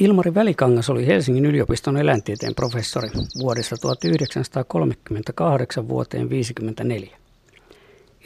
Ilmari 0.00 0.34
Välikangas 0.34 0.90
oli 0.90 1.06
Helsingin 1.06 1.46
yliopiston 1.46 1.96
eläintieteen 1.96 2.54
professori 2.54 3.08
vuodesta 3.38 3.76
1938 3.76 5.88
vuoteen 5.88 6.28
1954. 6.28 7.16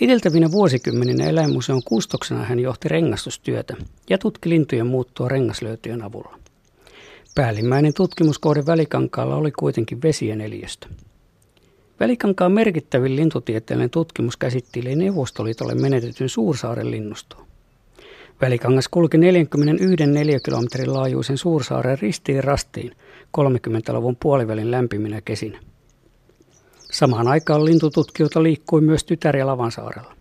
Edeltävinä 0.00 0.53
vuosikymmeninä 0.53 1.25
eläinmuseon 1.25 1.82
kustoksena 1.85 2.45
hän 2.45 2.61
johti 2.61 2.89
rengastustyötä 2.89 3.77
ja 4.11 4.18
tutki 4.18 4.49
lintujen 4.49 4.87
muuttua 4.87 5.29
rengaslöytyjen 5.29 6.03
avulla. 6.03 6.39
Päällimmäinen 7.35 7.95
tutkimuskohde 7.95 8.67
Välikankaalla 8.67 9.36
oli 9.36 9.53
kuitenkin 9.53 10.03
vesien 10.03 10.41
eliöstö. 10.41 10.89
Välikankaan 12.00 12.53
merkittävin 12.53 13.17
lintutieteellinen 13.17 13.91
tutkimus 13.91 14.36
käsitteli 14.36 14.96
Neuvostoliitolle 14.96 15.75
menetetyn 15.75 16.29
Suursaaren 16.29 16.91
linnustoa. 16.91 17.43
Välikangas 18.41 18.89
kulki 18.89 19.19
41 19.19 20.07
neliökilometrin 20.07 20.93
laajuisen 20.93 21.39
Suursaaren 21.39 21.99
ristiin 21.99 22.45
rastiin 22.45 22.97
30-luvun 23.39 24.17
puolivälin 24.17 24.71
lämpiminä 24.71 25.21
kesinä. 25.21 25.61
Samaan 26.93 27.29
aikaan 27.29 27.65
lintututkijoita 27.65 28.43
liikkui 28.43 28.81
myös 28.81 29.05
Tytär- 29.05 29.37
ja 29.37 29.47
Lavansaarella. 29.47 30.15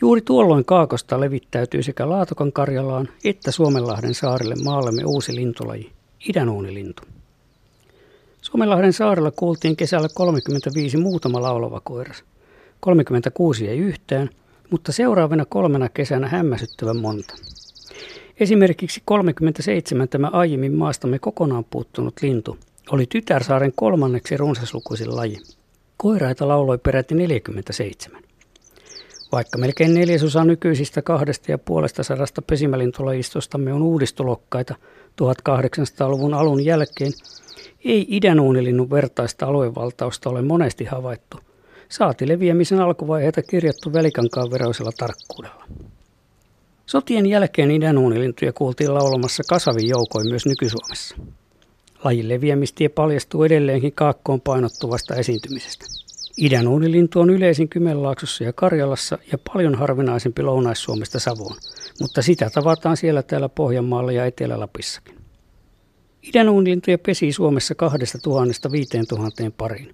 Juuri 0.00 0.20
tuolloin 0.20 0.64
Kaakosta 0.64 1.20
levittäytyi 1.20 1.82
sekä 1.82 2.08
Laatokan 2.08 2.52
Karjalaan 2.52 3.08
että 3.24 3.50
Suomenlahden 3.50 4.14
saarille 4.14 4.54
maallemme 4.64 5.02
uusi 5.06 5.34
lintulaji, 5.34 5.92
idänuunilintu. 6.28 7.02
Suomenlahden 8.42 8.92
saarella 8.92 9.30
kuultiin 9.30 9.76
kesällä 9.76 10.08
35 10.14 10.96
muutama 10.96 11.42
laulava 11.42 11.80
koiras. 11.84 12.24
36 12.80 13.68
ei 13.68 13.78
yhtään, 13.78 14.30
mutta 14.70 14.92
seuraavana 14.92 15.44
kolmena 15.44 15.88
kesänä 15.88 16.28
hämmästyttävän 16.28 16.96
monta. 16.96 17.34
Esimerkiksi 18.40 19.02
37 19.04 20.08
tämä 20.08 20.28
aiemmin 20.32 20.74
maastamme 20.74 21.18
kokonaan 21.18 21.64
puuttunut 21.64 22.14
lintu 22.22 22.58
oli 22.90 23.06
Tytärsaaren 23.06 23.72
kolmanneksi 23.76 24.36
runsaslukuisin 24.36 25.16
laji. 25.16 25.36
Koiraita 25.96 26.48
lauloi 26.48 26.78
peräti 26.78 27.14
47. 27.14 28.22
Vaikka 29.32 29.58
melkein 29.58 29.94
neljäsosa 29.94 30.44
nykyisistä 30.44 31.02
kahdesta 31.02 31.50
ja 31.50 31.58
puolesta 31.58 32.02
sadasta 32.02 32.42
pesimälintulajistostamme 32.42 33.72
on 33.72 33.82
uudistulokkaita 33.82 34.74
1800-luvun 35.22 36.34
alun 36.34 36.64
jälkeen, 36.64 37.12
ei 37.84 38.06
idänuunilinnun 38.08 38.90
vertaista 38.90 39.46
aluevaltausta 39.46 40.30
ole 40.30 40.42
monesti 40.42 40.84
havaittu, 40.84 41.40
saati 41.88 42.28
leviämisen 42.28 42.80
alkuvaiheita 42.80 43.42
kirjattu 43.42 43.92
välikankaan 43.92 44.50
veroisella 44.50 44.92
tarkkuudella. 44.98 45.64
Sotien 46.86 47.26
jälkeen 47.26 47.70
idänuunilintuja 47.70 48.52
kuultiin 48.52 48.94
laulamassa 48.94 49.42
kasavin 49.48 49.88
joukoin 49.88 50.28
myös 50.28 50.46
nyky-Suomessa. 50.46 51.16
Lajin 52.04 52.28
leviämistie 52.28 52.88
paljastuu 52.88 53.44
edelleenkin 53.44 53.92
kaakkoon 53.92 54.40
painottuvasta 54.40 55.14
esiintymisestä. 55.14 55.84
Idänuunilintu 56.38 57.20
on 57.20 57.30
yleisin 57.30 57.68
Kymenlaaksossa 57.68 58.44
ja 58.44 58.52
Karjalassa 58.52 59.18
ja 59.32 59.38
paljon 59.52 59.74
harvinaisempi 59.74 60.42
Lounais-Suomesta 60.42 61.18
Savoon, 61.18 61.56
mutta 62.00 62.22
sitä 62.22 62.50
tavataan 62.50 62.96
siellä 62.96 63.22
täällä 63.22 63.48
Pohjanmaalla 63.48 64.12
ja 64.12 64.26
Etelä-Lapissakin. 64.26 65.18
Idänuunilintuja 66.22 66.98
pesii 66.98 67.32
Suomessa 67.32 67.74
2000 67.74 68.72
5000 68.72 69.50
pariin. 69.56 69.92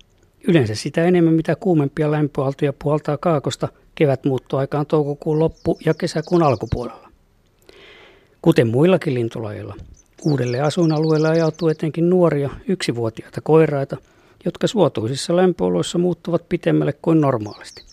Yleensä 0.49 0.75
sitä 0.75 1.05
enemmän 1.05 1.35
mitä 1.35 1.57
kuumempia 1.57 2.11
lämpöaltoja 2.11 2.73
puhaltaa 2.73 3.17
kaakosta 3.17 3.69
kevätmuuttoaikaan 3.95 4.87
toukokuun 4.87 5.39
loppu- 5.39 5.79
ja 5.87 5.95
kesäkuun 5.95 6.43
alkupuolella. 6.43 7.09
Kuten 8.43 8.69
muillakin 8.69 9.15
lintulajeilla, 9.15 9.75
uudelle 10.25 10.61
asuinalueelle 10.61 11.29
ajautuu 11.29 11.69
etenkin 11.69 12.11
nuoria 12.11 12.51
yksivuotiaita 12.69 13.41
koiraita, 13.41 13.97
jotka 14.45 14.67
suotuisissa 14.67 15.37
lämpöoloissa 15.37 15.99
muuttuvat 15.99 16.49
pitemmälle 16.49 16.93
kuin 16.93 17.21
normaalisti. 17.21 17.85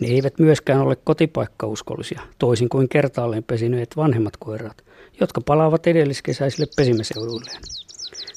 Ne 0.00 0.08
eivät 0.08 0.38
myöskään 0.38 0.80
ole 0.80 0.96
kotipaikkauskollisia, 0.96 2.20
toisin 2.38 2.68
kuin 2.68 2.88
kertaalleen 2.88 3.44
pesineet 3.44 3.96
vanhemmat 3.96 4.36
koiraat, 4.36 4.84
jotka 5.20 5.40
palaavat 5.40 5.86
edelliskesäisille 5.86 6.66
pesimäseuduilleen. 6.76 7.62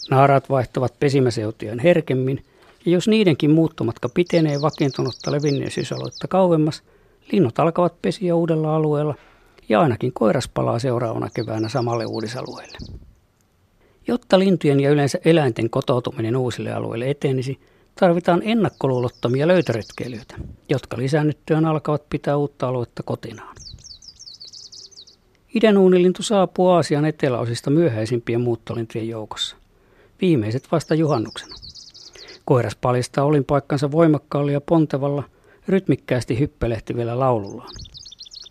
Naaraat 0.09 0.49
vaihtavat 0.49 0.99
pesimäseutujen 0.99 1.79
herkemmin, 1.79 2.45
ja 2.85 2.91
jos 2.91 3.07
niidenkin 3.07 3.51
muuttomatka 3.51 4.09
pitenee 4.09 4.61
vakiintunutta 4.61 5.31
levinneisyysaluetta 5.31 6.27
kauemmas, 6.27 6.83
linnut 7.31 7.59
alkavat 7.59 8.01
pesiä 8.01 8.35
uudella 8.35 8.75
alueella 8.75 9.15
ja 9.69 9.81
ainakin 9.81 10.13
koiras 10.13 10.47
palaa 10.47 10.79
seuraavana 10.79 11.29
keväänä 11.33 11.69
samalle 11.69 12.05
uudisalueelle. 12.05 12.77
Jotta 14.07 14.39
lintujen 14.39 14.79
ja 14.79 14.89
yleensä 14.89 15.19
eläinten 15.25 15.69
kotoutuminen 15.69 16.35
uusille 16.35 16.73
alueille 16.73 17.09
etenisi, 17.09 17.59
tarvitaan 17.99 18.41
ennakkoluulottomia 18.45 19.47
löytöretkeilijöitä, 19.47 20.35
jotka 20.69 20.97
lisännyttyään 20.97 21.65
alkavat 21.65 22.09
pitää 22.09 22.37
uutta 22.37 22.67
aluetta 22.67 23.03
kotinaan. 23.03 23.55
Idänuunilintu 25.55 26.23
saapuu 26.23 26.69
Aasian 26.69 27.05
eteläosista 27.05 27.69
myöhäisimpien 27.69 28.41
muuttolintujen 28.41 29.07
joukossa. 29.07 29.55
Viimeiset 30.21 30.71
vasta 30.71 30.95
juhannuksena. 30.95 31.62
Koiras 32.45 32.75
paljastaa 32.75 33.25
olinpaikkansa 33.25 33.91
voimakkaalla 33.91 34.51
ja 34.51 34.61
pontevalla, 34.61 35.23
rytmikkäästi 35.67 36.39
hyppelehtivillä 36.39 37.19
laulullaan. 37.19 37.73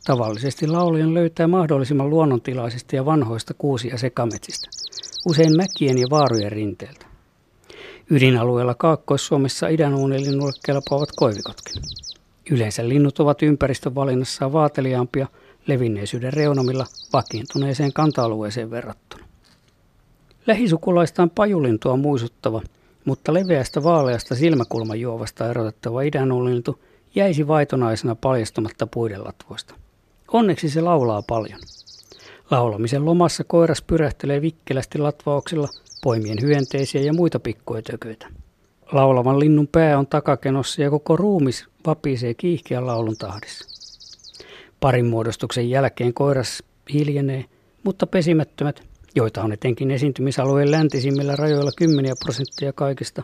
Tavallisesti 0.06 0.66
laulujen 0.66 1.14
löytää 1.14 1.46
mahdollisimman 1.46 2.10
luonnontilaisista 2.10 2.96
ja 2.96 3.04
vanhoista 3.04 3.54
kuusia 3.54 3.98
sekametsistä, 3.98 4.68
usein 5.28 5.56
mäkien 5.56 5.98
ja 5.98 6.06
vaarujen 6.10 6.52
rinteeltä. 6.52 7.06
Ydinalueella 8.10 8.74
Kaakkois-Suomessa 8.74 9.68
idänuunilinnulle 9.68 10.52
kelpaavat 10.66 11.08
koivikotkin. 11.16 11.82
Yleensä 12.50 12.88
linnut 12.88 13.20
ovat 13.20 13.42
ympäristön 13.42 13.94
valinnassaan 13.94 14.52
vaateliaampia 14.52 15.26
levinneisyyden 15.66 16.32
reunamilla 16.32 16.86
vakiintuneeseen 17.12 17.92
kanta-alueeseen 17.92 18.70
verrattuna. 18.70 19.24
Lähisukulaistaan 20.46 21.30
pajulintua 21.30 21.96
muistuttava– 21.96 22.62
mutta 23.04 23.34
leveästä 23.34 23.82
vaaleasta 23.82 24.34
silmäkulmajuovasta 24.34 25.50
erotettava 25.50 26.02
idänulintu 26.02 26.80
jäisi 27.14 27.48
vaitonaisena 27.48 28.14
paljastumatta 28.14 28.86
puiden 28.86 29.24
latvoista. 29.24 29.74
Onneksi 30.32 30.70
se 30.70 30.80
laulaa 30.80 31.22
paljon. 31.22 31.60
Laulamisen 32.50 33.04
lomassa 33.04 33.44
koiras 33.44 33.82
pyrähtelee 33.82 34.40
vikkelästi 34.40 34.98
latvauksilla 34.98 35.68
poimien 36.02 36.38
hyönteisiä 36.42 37.00
ja 37.00 37.12
muita 37.12 37.40
pikkuetököitä. 37.40 38.26
Laulavan 38.92 39.40
linnun 39.40 39.68
pää 39.68 39.98
on 39.98 40.06
takakenossa 40.06 40.82
ja 40.82 40.90
koko 40.90 41.16
ruumis 41.16 41.66
vapisee 41.86 42.34
kiihkeän 42.34 42.86
laulun 42.86 43.16
tahdissa. 43.16 43.68
Parin 44.80 45.06
muodostuksen 45.06 45.70
jälkeen 45.70 46.14
koiras 46.14 46.62
hiljenee, 46.92 47.44
mutta 47.84 48.06
pesimättömät 48.06 48.82
joita 49.14 49.42
on 49.42 49.52
etenkin 49.52 49.90
esiintymisalueen 49.90 50.70
läntisimmillä 50.70 51.36
rajoilla 51.36 51.70
kymmeniä 51.76 52.14
prosenttia 52.24 52.72
kaikista, 52.72 53.22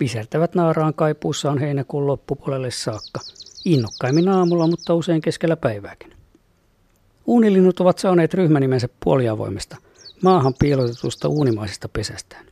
visertävät 0.00 0.54
naaraan 0.54 0.94
kaipuussaan 0.94 1.58
heinäkuun 1.58 2.06
loppupuolelle 2.06 2.70
saakka, 2.70 3.20
innokkaimmin 3.64 4.28
aamulla, 4.28 4.66
mutta 4.66 4.94
usein 4.94 5.20
keskellä 5.20 5.56
päivääkin. 5.56 6.12
Uunilinnut 7.26 7.80
ovat 7.80 7.98
saaneet 7.98 8.34
ryhmänimensä 8.34 8.88
puoliavoimesta, 9.04 9.76
maahan 10.22 10.54
piilotetusta 10.58 11.28
uunimaisesta 11.28 11.88
pesästään. 11.88 12.46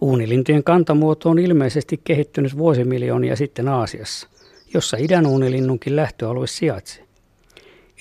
Uunilintujen 0.00 0.64
kantamuoto 0.64 1.30
on 1.30 1.38
ilmeisesti 1.38 2.00
kehittynyt 2.04 2.58
vuosimiljoonia 2.58 3.36
sitten 3.36 3.68
Aasiassa, 3.68 4.28
jossa 4.74 4.96
idän 5.00 5.26
uunilinnunkin 5.26 5.96
lähtöalue 5.96 6.46
sijaitsee. 6.46 7.04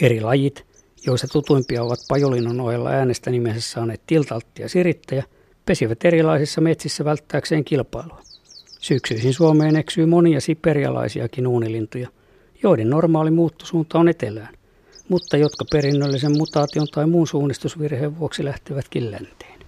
Eri 0.02 0.22
lajit, 0.22 0.66
joissa 1.06 1.28
tutuimpia 1.28 1.84
ovat 1.84 2.00
pajolinnon 2.08 2.62
ohella 2.62 2.90
äänestä 2.90 3.32
nimensä 3.32 3.62
saaneet 3.62 4.02
tiltaltti 4.08 4.62
ja 4.62 4.70
sirittäjä, 4.70 5.24
pesivät 5.66 6.06
erilaisissa 6.06 6.62
metsissä 6.62 7.06
välttääkseen 7.06 7.66
kilpailua. 7.66 8.22
Syksyisin 8.80 9.34
Suomeen 9.34 9.76
eksyy 9.76 10.06
monia 10.06 10.42
siperialaisiakin 10.42 11.48
uunilintuja, 11.48 12.10
joiden 12.64 12.90
normaali 12.90 13.32
muuttosuunta 13.32 14.00
on 14.00 14.10
etelään, 14.10 14.54
mutta 15.10 15.38
jotka 15.38 15.66
perinnöllisen 15.72 16.38
mutaation 16.38 16.88
tai 16.88 17.08
muun 17.08 17.28
suunnistusvirheen 17.28 18.20
vuoksi 18.20 18.46
lähtevätkin 18.46 19.12
länteen. 19.12 19.59